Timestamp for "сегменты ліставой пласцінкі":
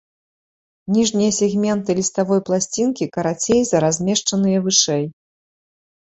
1.39-3.05